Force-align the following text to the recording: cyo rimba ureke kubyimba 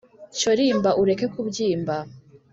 cyo 0.37 0.51
rimba 0.57 0.89
ureke 1.01 1.25
kubyimba 1.33 1.95